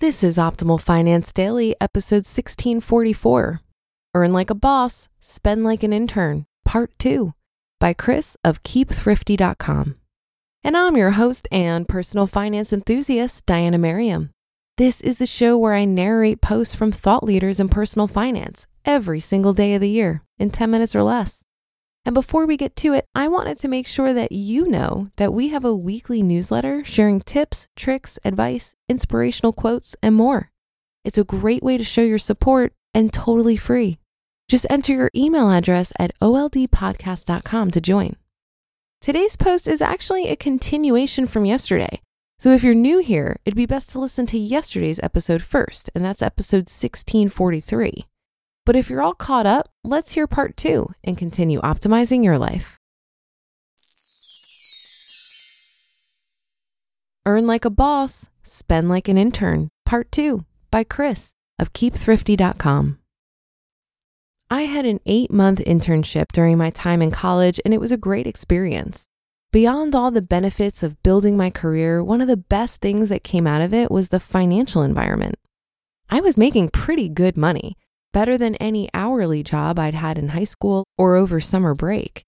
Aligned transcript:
This 0.00 0.24
is 0.24 0.38
Optimal 0.38 0.80
Finance 0.80 1.32
Daily, 1.32 1.76
episode 1.80 2.26
1644. 2.26 3.60
Earn 4.12 4.32
Like 4.32 4.50
a 4.50 4.54
Boss, 4.54 5.08
Spend 5.20 5.62
Like 5.62 5.84
an 5.84 5.92
Intern, 5.92 6.46
Part 6.64 6.90
2, 6.98 7.32
by 7.78 7.94
Chris 7.94 8.36
of 8.44 8.64
KeepThrifty.com. 8.64 9.94
And 10.64 10.76
I'm 10.76 10.96
your 10.96 11.12
host 11.12 11.46
and 11.52 11.86
personal 11.86 12.26
finance 12.26 12.72
enthusiast, 12.72 13.46
Diana 13.46 13.78
Merriam. 13.78 14.30
This 14.78 15.00
is 15.00 15.18
the 15.18 15.26
show 15.26 15.56
where 15.56 15.74
I 15.74 15.84
narrate 15.84 16.40
posts 16.40 16.74
from 16.74 16.90
thought 16.90 17.22
leaders 17.22 17.60
in 17.60 17.68
personal 17.68 18.08
finance 18.08 18.66
every 18.84 19.20
single 19.20 19.52
day 19.52 19.74
of 19.74 19.80
the 19.80 19.88
year 19.88 20.24
in 20.40 20.50
10 20.50 20.72
minutes 20.72 20.96
or 20.96 21.04
less. 21.04 21.43
And 22.06 22.14
before 22.14 22.46
we 22.46 22.56
get 22.56 22.76
to 22.76 22.92
it, 22.92 23.06
I 23.14 23.28
wanted 23.28 23.58
to 23.60 23.68
make 23.68 23.86
sure 23.86 24.12
that 24.12 24.32
you 24.32 24.68
know 24.68 25.10
that 25.16 25.32
we 25.32 25.48
have 25.48 25.64
a 25.64 25.74
weekly 25.74 26.22
newsletter 26.22 26.84
sharing 26.84 27.20
tips, 27.20 27.68
tricks, 27.76 28.18
advice, 28.24 28.76
inspirational 28.88 29.52
quotes, 29.54 29.96
and 30.02 30.14
more. 30.14 30.50
It's 31.04 31.18
a 31.18 31.24
great 31.24 31.62
way 31.62 31.78
to 31.78 31.84
show 31.84 32.02
your 32.02 32.18
support 32.18 32.74
and 32.92 33.12
totally 33.12 33.56
free. 33.56 33.98
Just 34.48 34.66
enter 34.68 34.92
your 34.92 35.10
email 35.16 35.50
address 35.50 35.92
at 35.98 36.12
oldpodcast.com 36.20 37.70
to 37.70 37.80
join. 37.80 38.16
Today's 39.00 39.36
post 39.36 39.66
is 39.66 39.82
actually 39.82 40.28
a 40.28 40.36
continuation 40.36 41.26
from 41.26 41.44
yesterday. 41.44 42.00
So 42.38 42.52
if 42.52 42.62
you're 42.62 42.74
new 42.74 42.98
here, 42.98 43.38
it'd 43.44 43.56
be 43.56 43.66
best 43.66 43.90
to 43.90 43.98
listen 43.98 44.26
to 44.26 44.38
yesterday's 44.38 45.00
episode 45.02 45.42
first, 45.42 45.90
and 45.94 46.04
that's 46.04 46.22
episode 46.22 46.68
1643. 46.68 48.06
But 48.66 48.76
if 48.76 48.90
you're 48.90 49.02
all 49.02 49.14
caught 49.14 49.46
up, 49.46 49.70
let's 49.84 50.12
hear 50.12 50.26
part 50.26 50.56
two 50.56 50.88
and 51.04 51.16
continue 51.16 51.60
optimizing 51.60 52.24
your 52.24 52.38
life. 52.38 52.80
Earn 57.26 57.46
Like 57.46 57.64
a 57.64 57.70
Boss, 57.70 58.28
Spend 58.42 58.88
Like 58.88 59.08
an 59.08 59.16
Intern, 59.16 59.70
Part 59.86 60.12
2 60.12 60.44
by 60.70 60.84
Chris 60.84 61.32
of 61.58 61.72
KeepThrifty.com. 61.72 62.98
I 64.50 64.62
had 64.62 64.84
an 64.84 65.00
eight 65.06 65.30
month 65.30 65.60
internship 65.60 66.26
during 66.32 66.58
my 66.58 66.68
time 66.68 67.00
in 67.00 67.10
college, 67.10 67.58
and 67.64 67.72
it 67.72 67.80
was 67.80 67.92
a 67.92 67.96
great 67.96 68.26
experience. 68.26 69.06
Beyond 69.52 69.94
all 69.94 70.10
the 70.10 70.20
benefits 70.20 70.82
of 70.82 71.02
building 71.02 71.36
my 71.36 71.48
career, 71.48 72.04
one 72.04 72.20
of 72.20 72.28
the 72.28 72.36
best 72.36 72.82
things 72.82 73.08
that 73.08 73.24
came 73.24 73.46
out 73.46 73.62
of 73.62 73.72
it 73.72 73.90
was 73.90 74.10
the 74.10 74.20
financial 74.20 74.82
environment. 74.82 75.36
I 76.10 76.20
was 76.20 76.36
making 76.36 76.70
pretty 76.70 77.08
good 77.08 77.38
money 77.38 77.76
better 78.12 78.36
than 78.36 78.54
any 78.56 78.92
hourly 79.14 79.44
job 79.44 79.78
I'd 79.78 79.94
had 79.94 80.18
in 80.18 80.30
high 80.30 80.44
school 80.44 80.84
or 80.98 81.14
over 81.14 81.38
summer 81.38 81.72
break. 81.72 82.24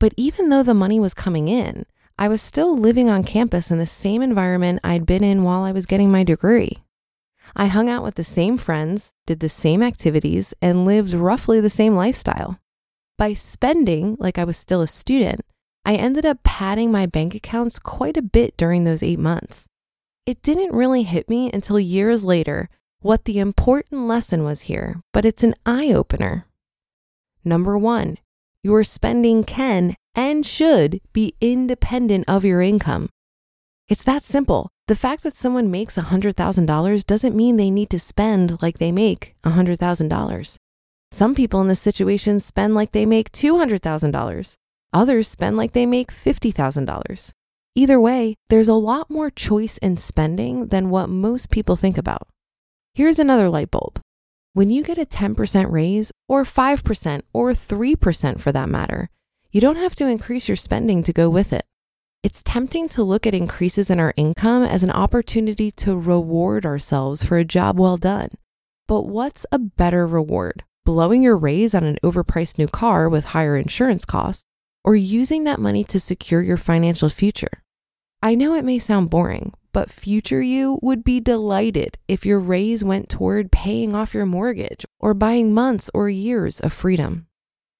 But 0.00 0.14
even 0.16 0.48
though 0.48 0.62
the 0.62 0.72
money 0.72 0.98
was 0.98 1.12
coming 1.12 1.46
in, 1.46 1.84
I 2.18 2.28
was 2.28 2.40
still 2.40 2.76
living 2.76 3.10
on 3.10 3.22
campus 3.22 3.70
in 3.70 3.78
the 3.78 3.86
same 3.86 4.22
environment 4.22 4.80
I'd 4.82 5.04
been 5.04 5.22
in 5.22 5.42
while 5.42 5.62
I 5.62 5.72
was 5.72 5.86
getting 5.86 6.10
my 6.10 6.24
degree. 6.24 6.78
I 7.54 7.66
hung 7.66 7.90
out 7.90 8.02
with 8.02 8.14
the 8.14 8.24
same 8.24 8.56
friends, 8.56 9.12
did 9.26 9.40
the 9.40 9.48
same 9.50 9.82
activities, 9.82 10.54
and 10.62 10.86
lived 10.86 11.12
roughly 11.12 11.60
the 11.60 11.68
same 11.68 11.94
lifestyle. 11.94 12.58
By 13.18 13.34
spending 13.34 14.16
like 14.18 14.38
I 14.38 14.44
was 14.44 14.56
still 14.56 14.80
a 14.80 14.86
student, 14.86 15.42
I 15.84 15.96
ended 15.96 16.24
up 16.24 16.42
padding 16.44 16.90
my 16.90 17.04
bank 17.04 17.34
accounts 17.34 17.78
quite 17.78 18.16
a 18.16 18.22
bit 18.22 18.56
during 18.56 18.84
those 18.84 19.02
eight 19.02 19.18
months. 19.18 19.66
It 20.24 20.40
didn't 20.40 20.74
really 20.74 21.02
hit 21.02 21.28
me 21.28 21.50
until 21.52 21.78
years 21.78 22.24
later 22.24 22.70
what 23.02 23.24
the 23.24 23.38
important 23.38 24.06
lesson 24.06 24.44
was 24.44 24.62
here, 24.62 25.00
but 25.12 25.24
it's 25.24 25.44
an 25.44 25.54
eye 25.66 25.92
opener. 25.92 26.46
Number 27.44 27.76
one, 27.76 28.18
your 28.62 28.84
spending 28.84 29.44
can 29.44 29.96
and 30.14 30.46
should 30.46 31.00
be 31.12 31.34
independent 31.40 32.24
of 32.28 32.44
your 32.44 32.62
income. 32.62 33.08
It's 33.88 34.04
that 34.04 34.24
simple. 34.24 34.70
The 34.88 34.94
fact 34.96 35.22
that 35.22 35.36
someone 35.36 35.70
makes 35.70 35.96
$100,000 35.96 37.06
doesn't 37.06 37.36
mean 37.36 37.56
they 37.56 37.70
need 37.70 37.90
to 37.90 37.98
spend 37.98 38.62
like 38.62 38.78
they 38.78 38.92
make 38.92 39.34
$100,000. 39.44 40.56
Some 41.10 41.34
people 41.34 41.60
in 41.60 41.68
this 41.68 41.80
situation 41.80 42.40
spend 42.40 42.74
like 42.74 42.92
they 42.92 43.04
make 43.04 43.32
$200,000. 43.32 44.54
Others 44.92 45.28
spend 45.28 45.56
like 45.56 45.72
they 45.72 45.86
make 45.86 46.12
$50,000. 46.12 47.30
Either 47.74 48.00
way, 48.00 48.34
there's 48.48 48.68
a 48.68 48.74
lot 48.74 49.10
more 49.10 49.30
choice 49.30 49.78
in 49.78 49.96
spending 49.96 50.68
than 50.68 50.90
what 50.90 51.08
most 51.08 51.50
people 51.50 51.76
think 51.76 51.96
about. 51.96 52.28
Here's 52.94 53.18
another 53.18 53.48
light 53.48 53.70
bulb. 53.70 54.00
When 54.52 54.68
you 54.68 54.84
get 54.84 54.98
a 54.98 55.06
10% 55.06 55.70
raise, 55.70 56.12
or 56.28 56.44
5%, 56.44 57.22
or 57.32 57.52
3% 57.54 58.38
for 58.38 58.52
that 58.52 58.68
matter, 58.68 59.08
you 59.50 59.62
don't 59.62 59.76
have 59.76 59.94
to 59.94 60.06
increase 60.06 60.46
your 60.46 60.56
spending 60.56 61.02
to 61.04 61.12
go 61.14 61.30
with 61.30 61.54
it. 61.54 61.64
It's 62.22 62.42
tempting 62.42 62.90
to 62.90 63.02
look 63.02 63.26
at 63.26 63.32
increases 63.32 63.88
in 63.88 63.98
our 63.98 64.12
income 64.18 64.62
as 64.62 64.82
an 64.82 64.90
opportunity 64.90 65.70
to 65.70 65.96
reward 65.96 66.66
ourselves 66.66 67.24
for 67.24 67.38
a 67.38 67.46
job 67.46 67.78
well 67.78 67.96
done. 67.96 68.28
But 68.86 69.06
what's 69.06 69.46
a 69.50 69.58
better 69.58 70.06
reward? 70.06 70.62
Blowing 70.84 71.22
your 71.22 71.38
raise 71.38 71.74
on 71.74 71.84
an 71.84 71.96
overpriced 72.02 72.58
new 72.58 72.68
car 72.68 73.08
with 73.08 73.26
higher 73.26 73.56
insurance 73.56 74.04
costs, 74.04 74.44
or 74.84 74.96
using 74.96 75.44
that 75.44 75.60
money 75.60 75.82
to 75.84 75.98
secure 75.98 76.42
your 76.42 76.58
financial 76.58 77.08
future? 77.08 77.62
I 78.22 78.34
know 78.34 78.54
it 78.54 78.66
may 78.66 78.78
sound 78.78 79.08
boring, 79.08 79.54
but 79.72 79.90
future 79.90 80.42
you 80.42 80.78
would 80.82 81.02
be 81.02 81.20
delighted 81.20 81.98
if 82.06 82.26
your 82.26 82.38
raise 82.38 82.84
went 82.84 83.08
toward 83.08 83.50
paying 83.50 83.94
off 83.94 84.14
your 84.14 84.26
mortgage 84.26 84.84
or 85.00 85.14
buying 85.14 85.52
months 85.52 85.90
or 85.94 86.08
years 86.08 86.60
of 86.60 86.72
freedom. 86.72 87.26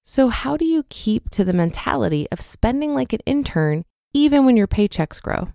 So, 0.04 0.28
how 0.28 0.56
do 0.56 0.64
you 0.64 0.84
keep 0.88 1.30
to 1.30 1.44
the 1.44 1.52
mentality 1.52 2.26
of 2.32 2.40
spending 2.40 2.94
like 2.94 3.12
an 3.12 3.20
intern 3.24 3.84
even 4.12 4.44
when 4.44 4.56
your 4.56 4.66
paychecks 4.66 5.22
grow? 5.22 5.52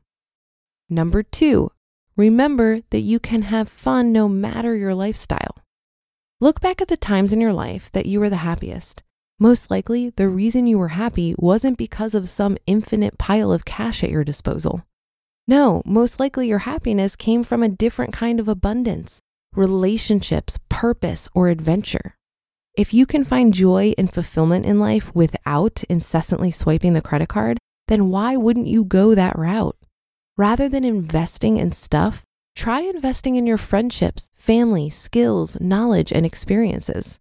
Number 0.90 1.22
two, 1.22 1.72
remember 2.16 2.82
that 2.92 3.02
you 3.02 3.20
can 3.20 3.44
have 3.44 3.68
fun 3.68 4.14
no 4.14 4.30
matter 4.30 4.76
your 4.76 4.96
lifestyle. 4.96 5.58
Look 6.40 6.62
back 6.62 6.82
at 6.82 6.88
the 6.88 6.98
times 6.98 7.34
in 7.34 7.42
your 7.42 7.52
life 7.52 7.92
that 7.92 8.06
you 8.06 8.20
were 8.20 8.30
the 8.30 8.38
happiest. 8.38 9.04
Most 9.40 9.70
likely, 9.70 10.12
the 10.12 10.30
reason 10.30 10.66
you 10.66 10.80
were 10.80 10.90
happy 10.90 11.36
wasn't 11.38 11.78
because 11.78 12.16
of 12.16 12.30
some 12.30 12.58
infinite 12.66 13.18
pile 13.18 13.52
of 13.52 13.66
cash 13.66 14.04
at 14.04 14.10
your 14.10 14.24
disposal. 14.24 14.87
No, 15.48 15.82
most 15.86 16.20
likely 16.20 16.50
your 16.50 16.60
happiness 16.60 17.16
came 17.16 17.42
from 17.42 17.64
a 17.64 17.70
different 17.70 18.12
kind 18.12 18.42
of 18.42 18.50
abundance, 18.50 19.22
relationships, 19.56 20.60
purpose, 20.68 21.30
or 21.34 21.48
adventure. 21.48 22.16
If 22.78 22.94
you 22.94 23.06
can 23.06 23.24
find 23.24 23.54
joy 23.54 23.94
and 23.98 24.14
fulfillment 24.14 24.66
in 24.66 24.78
life 24.78 25.16
without 25.16 25.86
incessantly 25.90 26.52
swiping 26.52 26.94
the 26.94 27.02
credit 27.02 27.30
card, 27.30 27.60
then 27.88 28.10
why 28.10 28.36
wouldn't 28.36 28.68
you 28.68 28.84
go 28.84 29.16
that 29.16 29.38
route? 29.38 29.78
Rather 30.36 30.68
than 30.68 30.84
investing 30.84 31.58
in 31.58 31.72
stuff, 31.72 32.24
try 32.54 32.82
investing 32.82 33.38
in 33.38 33.48
your 33.48 33.58
friendships, 33.58 34.30
family, 34.36 34.90
skills, 34.90 35.58
knowledge, 35.62 36.12
and 36.12 36.26
experiences. 36.26 37.20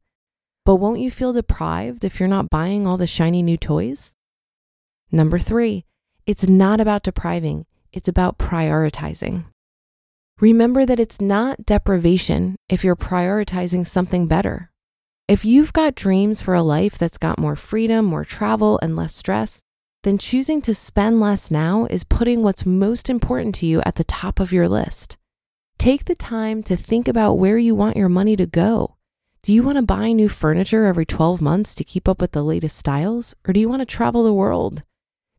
But 0.64 0.76
won't 0.76 1.00
you 1.00 1.12
feel 1.12 1.32
deprived 1.32 2.02
if 2.02 2.18
you're 2.18 2.28
not 2.28 2.50
buying 2.50 2.88
all 2.88 2.96
the 2.96 3.06
shiny 3.06 3.40
new 3.40 3.56
toys? 3.56 4.16
Number 5.12 5.38
three, 5.38 5.84
it's 6.26 6.48
not 6.48 6.80
about 6.80 7.04
depriving, 7.04 7.64
it's 7.96 8.08
about 8.08 8.36
prioritizing. 8.36 9.46
Remember 10.38 10.84
that 10.84 11.00
it's 11.00 11.18
not 11.18 11.64
deprivation 11.64 12.56
if 12.68 12.84
you're 12.84 12.94
prioritizing 12.94 13.86
something 13.86 14.26
better. 14.26 14.70
If 15.26 15.46
you've 15.46 15.72
got 15.72 15.94
dreams 15.94 16.42
for 16.42 16.52
a 16.52 16.62
life 16.62 16.98
that's 16.98 17.16
got 17.16 17.38
more 17.38 17.56
freedom, 17.56 18.04
more 18.04 18.26
travel, 18.26 18.78
and 18.82 18.94
less 18.94 19.14
stress, 19.14 19.62
then 20.04 20.18
choosing 20.18 20.60
to 20.62 20.74
spend 20.74 21.20
less 21.20 21.50
now 21.50 21.86
is 21.88 22.04
putting 22.04 22.42
what's 22.42 22.66
most 22.66 23.08
important 23.08 23.54
to 23.56 23.66
you 23.66 23.80
at 23.86 23.94
the 23.94 24.04
top 24.04 24.40
of 24.40 24.52
your 24.52 24.68
list. 24.68 25.16
Take 25.78 26.04
the 26.04 26.14
time 26.14 26.62
to 26.64 26.76
think 26.76 27.08
about 27.08 27.38
where 27.38 27.56
you 27.56 27.74
want 27.74 27.96
your 27.96 28.10
money 28.10 28.36
to 28.36 28.46
go. 28.46 28.96
Do 29.42 29.54
you 29.54 29.62
want 29.62 29.76
to 29.76 29.82
buy 29.82 30.12
new 30.12 30.28
furniture 30.28 30.84
every 30.84 31.06
12 31.06 31.40
months 31.40 31.74
to 31.76 31.82
keep 31.82 32.06
up 32.06 32.20
with 32.20 32.32
the 32.32 32.44
latest 32.44 32.76
styles, 32.76 33.34
or 33.48 33.54
do 33.54 33.60
you 33.60 33.70
want 33.70 33.80
to 33.80 33.86
travel 33.86 34.22
the 34.22 34.34
world? 34.34 34.82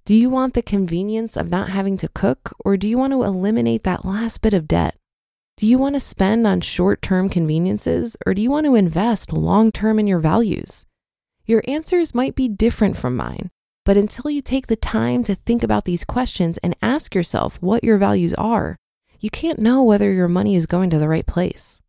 Do 0.07 0.15
you 0.15 0.30
want 0.30 0.54
the 0.54 0.62
convenience 0.62 1.36
of 1.36 1.50
not 1.50 1.68
having 1.68 1.98
to 1.98 2.07
cook, 2.07 2.56
or 2.63 2.77
do 2.77 2.88
you 2.88 2.98
want 2.98 3.12
to 3.12 3.24
eliminate 3.24 3.83
that 3.83 4.06
last 4.06 4.42
bit 4.42 4.54
of 4.54 4.65
debt? 4.65 4.95
Do 5.57 5.68
you 5.68 5.77
want 5.77 5.95
to 5.95 6.00
spend 6.00 6.48
on 6.48 6.62
short 6.62 7.01
term 7.01 7.27
conveniences 7.27 8.15
or 8.25 8.33
do 8.33 8.42
you 8.42 8.50
want 8.50 8.65
to 8.68 8.75
invest 8.75 9.33
long 9.33 9.69
term 9.69 10.00
in 10.00 10.07
your 10.07 10.19
values? 10.19 10.86
Your 11.45 11.62
answers 11.68 12.15
might 12.15 12.36
be 12.36 12.48
different 12.48 12.95
from 12.95 13.18
mine, 13.18 13.51
but 13.83 13.98
until 13.98 14.31
you 14.31 14.42
take 14.42 14.68
the 14.68 14.77
time 14.77 15.25
to 15.25 15.36
think 15.36 15.62
about 15.62 15.83
these 15.83 16.06
questions 16.06 16.57
and 16.59 16.77
ask 16.81 17.13
yourself 17.13 17.62
what 17.62 17.83
your 17.83 17.98
values 17.98 18.33
are, 18.36 18.77
you 19.19 19.30
can't 19.30 19.59
know 19.59 19.83
whether 19.83 20.09
your 20.13 20.30
money 20.30 20.56
is 20.56 20.68
going 20.68 20.89
to 20.92 21.00
the 21.00 21.09
right 21.09 21.27
place. 21.27 21.81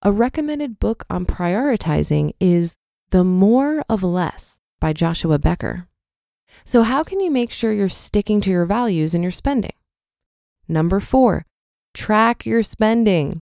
A 0.00 0.10
recommended 0.10 0.78
book 0.78 1.04
on 1.10 1.26
prioritizing 1.26 2.32
is 2.40 2.76
The 3.10 3.24
More 3.24 3.84
of 3.90 4.02
Less 4.02 4.58
by 4.80 4.94
Joshua 4.94 5.38
Becker. 5.38 5.86
So, 6.64 6.82
how 6.82 7.04
can 7.04 7.20
you 7.20 7.30
make 7.30 7.50
sure 7.50 7.72
you're 7.72 7.88
sticking 7.88 8.40
to 8.42 8.50
your 8.50 8.66
values 8.66 9.14
in 9.14 9.22
your 9.22 9.32
spending? 9.32 9.72
Number 10.68 11.00
four, 11.00 11.44
Track 11.98 12.46
your 12.46 12.62
spending. 12.62 13.40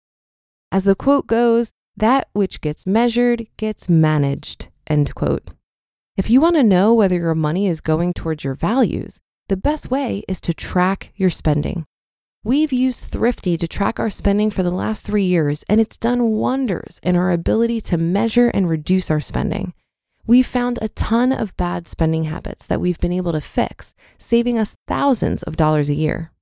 As 0.73 0.85
the 0.85 0.95
quote 0.95 1.27
goes, 1.27 1.73
that 1.95 2.29
which 2.33 2.63
gets 2.63 2.87
measured 2.87 3.47
gets 3.59 3.89
managed. 3.89 4.69
End 4.87 5.15
quote. 5.15 5.51
If 6.17 6.31
you 6.31 6.41
want 6.41 6.57
to 6.57 6.63
know 6.63 6.95
whether 6.95 7.17
your 7.17 7.35
money 7.35 7.67
is 7.67 7.83
going 7.83 8.15
towards 8.15 8.45
your 8.45 8.55
values, 8.55 9.19
the 9.49 9.59
best 9.59 9.91
way 9.91 10.25
is 10.27 10.41
to 10.41 10.55
track 10.55 11.13
your 11.17 11.29
spending. 11.29 11.85
We've 12.45 12.73
used 12.73 13.05
Thrifty 13.05 13.59
to 13.59 13.69
track 13.69 14.01
our 14.01 14.09
spending 14.09 14.51
for 14.51 14.63
the 14.63 14.71
last 14.71 15.05
three 15.05 15.25
years, 15.25 15.63
and 15.69 15.79
it's 15.79 15.99
done 15.99 16.31
wonders 16.31 16.99
in 17.03 17.15
our 17.15 17.31
ability 17.33 17.83
to 17.83 17.99
measure 17.99 18.49
and 18.49 18.71
reduce 18.71 19.11
our 19.11 19.21
spending. 19.21 19.75
We've 20.29 20.47
found 20.47 20.79
a 20.83 20.89
ton 20.89 21.31
of 21.33 21.57
bad 21.57 21.87
spending 21.87 22.25
habits 22.25 22.67
that 22.67 22.81
we've 22.81 22.99
been 22.99 23.13
able 23.13 23.33
to 23.33 23.41
fix, 23.41 23.95
saving 24.19 24.59
us 24.59 24.77
thousands 24.89 25.45
of 25.45 25.57
dollars 25.57 25.89
a 25.89 25.95
year. 25.95 26.33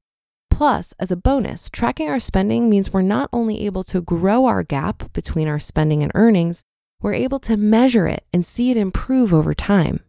Plus, 0.51 0.95
as 0.99 1.11
a 1.11 1.17
bonus, 1.17 1.69
tracking 1.69 2.09
our 2.09 2.19
spending 2.19 2.71
means 2.71 2.93
we're 2.93 3.03
not 3.03 3.29
only 3.33 3.67
able 3.67 3.85
to 3.85 4.01
grow 4.01 4.47
our 4.47 4.63
gap 4.63 5.13
between 5.13 5.49
our 5.49 5.59
spending 5.59 6.03
and 6.03 6.13
earnings, 6.15 6.63
we're 7.03 7.13
able 7.13 7.39
to 7.41 7.59
measure 7.59 8.07
it 8.07 8.25
and 8.33 8.47
see 8.47 8.71
it 8.71 8.77
improve 8.79 9.35
over 9.35 9.53
time. 9.53 10.01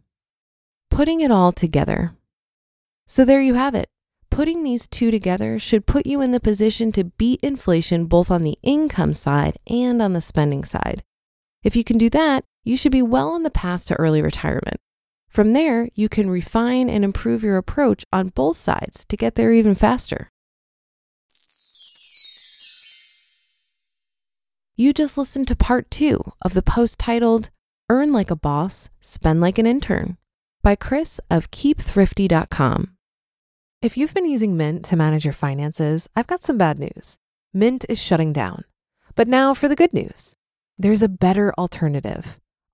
Putting 0.90 1.20
it 1.20 1.30
all 1.30 1.52
together. 1.52 2.12
So 3.06 3.24
there 3.24 3.42
you 3.42 3.54
have 3.54 3.74
it. 3.74 3.88
Putting 4.30 4.62
these 4.62 4.86
two 4.86 5.10
together 5.10 5.58
should 5.58 5.86
put 5.86 6.06
you 6.06 6.22
in 6.22 6.30
the 6.30 6.40
position 6.40 6.92
to 6.92 7.04
beat 7.04 7.40
inflation 7.42 8.06
both 8.06 8.30
on 8.30 8.42
the 8.42 8.58
income 8.62 9.12
side 9.12 9.58
and 9.66 10.00
on 10.00 10.14
the 10.14 10.20
spending 10.22 10.64
side. 10.64 11.02
If 11.62 11.76
you 11.76 11.84
can 11.84 11.98
do 11.98 12.08
that, 12.10 12.44
you 12.66 12.76
should 12.76 12.90
be 12.90 13.00
well 13.00 13.30
on 13.30 13.44
the 13.44 13.50
path 13.50 13.86
to 13.86 13.94
early 13.94 14.20
retirement. 14.20 14.80
From 15.28 15.52
there, 15.52 15.88
you 15.94 16.08
can 16.08 16.28
refine 16.28 16.90
and 16.90 17.04
improve 17.04 17.44
your 17.44 17.56
approach 17.56 18.04
on 18.12 18.30
both 18.30 18.56
sides 18.56 19.04
to 19.08 19.16
get 19.16 19.36
there 19.36 19.52
even 19.52 19.76
faster. 19.76 20.32
You 24.74 24.92
just 24.92 25.16
listened 25.16 25.46
to 25.48 25.56
part 25.56 25.90
two 25.92 26.20
of 26.42 26.54
the 26.54 26.62
post 26.62 26.98
titled 26.98 27.50
Earn 27.88 28.12
Like 28.12 28.32
a 28.32 28.36
Boss, 28.36 28.90
Spend 29.00 29.40
Like 29.40 29.58
an 29.58 29.66
Intern 29.66 30.16
by 30.60 30.74
Chris 30.74 31.20
of 31.30 31.52
KeepThrifty.com. 31.52 32.96
If 33.80 33.96
you've 33.96 34.12
been 34.12 34.28
using 34.28 34.56
Mint 34.56 34.84
to 34.86 34.96
manage 34.96 35.24
your 35.24 35.32
finances, 35.32 36.08
I've 36.16 36.26
got 36.26 36.42
some 36.42 36.58
bad 36.58 36.80
news. 36.80 37.18
Mint 37.54 37.86
is 37.88 38.02
shutting 38.02 38.32
down. 38.32 38.64
But 39.14 39.28
now 39.28 39.54
for 39.54 39.68
the 39.68 39.76
good 39.76 39.94
news 39.94 40.34
there's 40.78 41.02
a 41.02 41.08
better 41.08 41.54
alternative. 41.56 42.38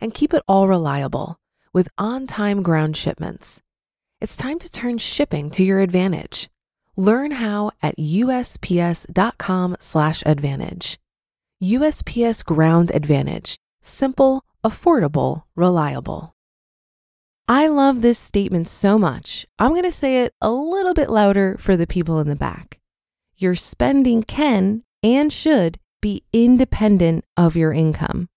And 0.00 0.14
keep 0.14 0.32
it 0.32 0.42
all 0.48 0.68
reliable 0.68 1.38
with 1.72 1.88
on 1.98 2.26
time 2.26 2.62
ground 2.62 2.96
shipments. 2.96 3.60
It's 4.20 4.36
time 4.36 4.58
to 4.60 4.70
turn 4.70 4.96
shipping 4.98 5.50
to 5.52 5.62
your 5.62 5.78
advantage. 5.80 6.50
Learn 6.96 7.30
how 7.32 7.70
at 7.82 7.98
USPS.com/advantage. 7.98 10.98
USPS 11.62 12.42
Ground 12.42 12.90
Advantage 12.94 13.58
simple, 13.82 14.44
affordable, 14.64 15.42
reliable. 15.54 16.34
I 17.48 17.66
love 17.66 18.00
this 18.00 18.18
statement 18.18 18.68
so 18.68 18.98
much, 18.98 19.44
I'm 19.58 19.72
going 19.72 19.82
to 19.82 19.90
say 19.90 20.22
it 20.22 20.32
a 20.40 20.50
little 20.50 20.94
bit 20.94 21.10
louder 21.10 21.58
for 21.58 21.76
the 21.76 21.86
people 21.86 22.18
in 22.18 22.28
the 22.28 22.36
back. 22.36 22.78
Your 23.36 23.54
spending 23.54 24.22
can 24.22 24.84
and 25.02 25.32
should 25.32 25.78
be 26.00 26.22
independent 26.32 27.24
of 27.36 27.56
your 27.56 27.72
income. 27.72 28.28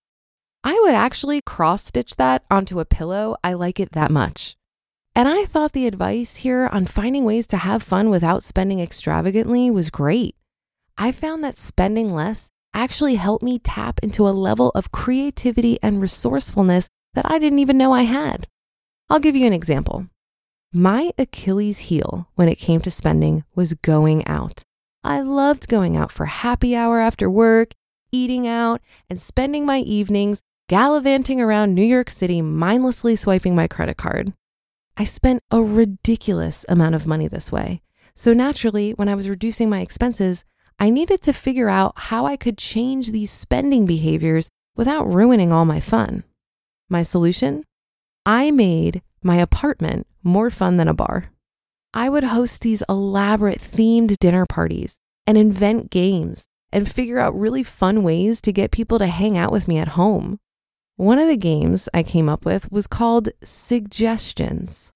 I 0.63 0.79
would 0.81 0.95
actually 0.95 1.41
cross 1.41 1.85
stitch 1.85 2.15
that 2.15 2.43
onto 2.49 2.79
a 2.79 2.85
pillow. 2.85 3.35
I 3.43 3.53
like 3.53 3.79
it 3.79 3.91
that 3.91 4.11
much. 4.11 4.55
And 5.15 5.27
I 5.27 5.45
thought 5.45 5.73
the 5.73 5.87
advice 5.87 6.37
here 6.37 6.69
on 6.71 6.85
finding 6.85 7.25
ways 7.25 7.45
to 7.47 7.57
have 7.57 7.83
fun 7.83 8.09
without 8.09 8.43
spending 8.43 8.79
extravagantly 8.79 9.69
was 9.69 9.89
great. 9.89 10.35
I 10.97 11.11
found 11.11 11.43
that 11.43 11.57
spending 11.57 12.13
less 12.13 12.49
actually 12.73 13.15
helped 13.15 13.43
me 13.43 13.59
tap 13.59 13.99
into 14.01 14.27
a 14.27 14.31
level 14.31 14.71
of 14.73 14.91
creativity 14.91 15.77
and 15.83 16.01
resourcefulness 16.01 16.87
that 17.13 17.29
I 17.29 17.39
didn't 17.39 17.59
even 17.59 17.77
know 17.77 17.91
I 17.91 18.03
had. 18.03 18.47
I'll 19.09 19.19
give 19.19 19.35
you 19.35 19.45
an 19.45 19.53
example. 19.53 20.07
My 20.71 21.11
Achilles 21.19 21.79
heel 21.79 22.29
when 22.35 22.47
it 22.47 22.55
came 22.55 22.81
to 22.81 22.89
spending 22.89 23.43
was 23.53 23.75
going 23.75 24.25
out. 24.25 24.63
I 25.03 25.21
loved 25.21 25.67
going 25.67 25.95
out 25.95 26.11
for 26.11 26.25
happy 26.25 26.75
hour 26.75 26.99
after 26.99 27.29
work, 27.29 27.73
eating 28.11 28.47
out, 28.47 28.81
and 29.09 29.21
spending 29.21 29.65
my 29.65 29.79
evenings 29.79 30.41
gallivanting 30.69 31.41
around 31.41 31.75
New 31.75 31.83
York 31.85 32.09
City, 32.09 32.41
mindlessly 32.41 33.15
swiping 33.15 33.55
my 33.55 33.67
credit 33.67 33.97
card. 33.97 34.33
I 34.95 35.03
spent 35.03 35.43
a 35.51 35.61
ridiculous 35.61 36.65
amount 36.69 36.95
of 36.95 37.07
money 37.07 37.27
this 37.27 37.51
way. 37.51 37.81
So 38.15 38.33
naturally, 38.33 38.91
when 38.91 39.09
I 39.09 39.15
was 39.15 39.29
reducing 39.29 39.69
my 39.69 39.81
expenses, 39.81 40.45
I 40.79 40.89
needed 40.89 41.21
to 41.23 41.33
figure 41.33 41.69
out 41.69 41.93
how 41.95 42.25
I 42.25 42.37
could 42.37 42.57
change 42.57 43.11
these 43.11 43.31
spending 43.31 43.85
behaviors 43.85 44.49
without 44.75 45.11
ruining 45.11 45.51
all 45.51 45.65
my 45.65 45.79
fun. 45.79 46.23
My 46.89 47.03
solution? 47.03 47.63
I 48.25 48.51
made 48.51 49.01
my 49.21 49.37
apartment 49.37 50.07
more 50.23 50.49
fun 50.49 50.77
than 50.77 50.87
a 50.87 50.93
bar. 50.93 51.31
I 51.93 52.09
would 52.09 52.23
host 52.23 52.61
these 52.61 52.83
elaborate 52.87 53.59
themed 53.59 54.17
dinner 54.17 54.45
parties 54.45 54.97
and 55.27 55.37
invent 55.37 55.91
games 55.91 56.45
and 56.71 56.91
figure 56.91 57.19
out 57.19 57.37
really 57.37 57.63
fun 57.63 58.01
ways 58.01 58.41
to 58.41 58.51
get 58.51 58.71
people 58.71 58.97
to 58.99 59.07
hang 59.07 59.37
out 59.37 59.51
with 59.51 59.67
me 59.67 59.77
at 59.77 59.89
home. 59.89 60.39
One 60.97 61.17
of 61.17 61.27
the 61.27 61.37
games 61.37 61.89
I 61.91 62.03
came 62.03 62.29
up 62.29 62.45
with 62.45 62.71
was 62.71 62.85
called 62.85 63.29
Suggestions. 63.43 64.91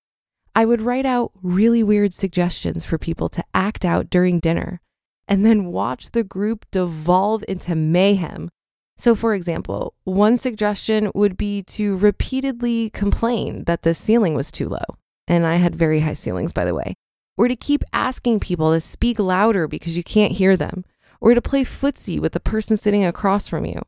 I 0.53 0.63
would 0.63 0.83
write 0.83 1.07
out 1.07 1.31
really 1.41 1.81
weird 1.81 2.13
suggestions 2.13 2.85
for 2.85 2.99
people 2.99 3.29
to 3.29 3.43
act 3.55 3.83
out 3.83 4.07
during 4.11 4.39
dinner 4.39 4.79
and 5.27 5.43
then 5.43 5.65
watch 5.65 6.11
the 6.11 6.23
group 6.23 6.67
devolve 6.69 7.43
into 7.47 7.73
mayhem. 7.73 8.49
So, 8.95 9.15
for 9.15 9.33
example, 9.33 9.95
one 10.03 10.37
suggestion 10.37 11.11
would 11.15 11.35
be 11.35 11.63
to 11.63 11.97
repeatedly 11.97 12.91
complain 12.91 13.63
that 13.63 13.81
the 13.81 13.95
ceiling 13.95 14.35
was 14.35 14.51
too 14.51 14.69
low. 14.69 14.85
And 15.27 15.47
I 15.47 15.55
had 15.55 15.75
very 15.75 16.01
high 16.01 16.13
ceilings, 16.13 16.53
by 16.53 16.63
the 16.63 16.75
way. 16.75 16.93
Or 17.37 17.47
to 17.47 17.55
keep 17.55 17.83
asking 17.91 18.39
people 18.39 18.71
to 18.71 18.79
speak 18.79 19.17
louder 19.17 19.67
because 19.67 19.97
you 19.97 20.03
can't 20.03 20.33
hear 20.33 20.55
them. 20.55 20.85
Or 21.19 21.33
to 21.33 21.41
play 21.41 21.63
footsie 21.63 22.19
with 22.19 22.33
the 22.33 22.39
person 22.39 22.77
sitting 22.77 23.03
across 23.03 23.47
from 23.47 23.65
you. 23.65 23.81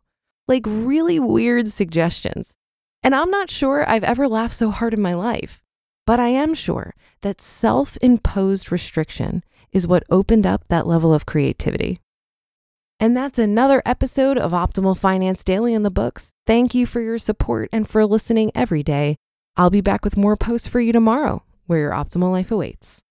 Like 0.50 0.64
really 0.66 1.20
weird 1.20 1.68
suggestions. 1.68 2.56
And 3.04 3.14
I'm 3.14 3.30
not 3.30 3.52
sure 3.52 3.88
I've 3.88 4.04
ever 4.04 4.28
laughed 4.28 4.56
so 4.56 4.72
hard 4.72 4.96
in 4.96 5.02
my 5.02 5.14
life. 5.14 5.62
But 6.08 6.20
I 6.20 6.30
am 6.30 6.56
sure 6.56 6.96
that 7.22 7.40
self 7.40 8.00
imposed 8.02 8.72
restriction 8.72 9.44
is 9.72 9.88
what 9.88 10.04
opened 10.10 10.48
up 10.48 10.64
that 10.68 10.88
level 10.88 11.14
of 11.14 11.28
creativity. 11.28 12.02
And 13.00 13.16
that's 13.16 13.38
another 13.38 13.84
episode 13.86 14.40
of 14.40 14.52
Optimal 14.52 14.98
Finance 14.98 15.44
Daily 15.44 15.76
in 15.76 15.84
the 15.84 15.92
books. 15.92 16.32
Thank 16.48 16.74
you 16.74 16.88
for 16.88 17.00
your 17.00 17.20
support 17.20 17.70
and 17.72 17.88
for 17.88 18.04
listening 18.06 18.52
every 18.56 18.82
day. 18.82 19.18
I'll 19.56 19.70
be 19.70 19.82
back 19.82 20.04
with 20.04 20.18
more 20.18 20.36
posts 20.36 20.68
for 20.68 20.82
you 20.82 20.92
tomorrow, 20.92 21.44
where 21.68 21.80
your 21.80 21.92
optimal 21.92 22.32
life 22.32 22.50
awaits. 22.50 23.04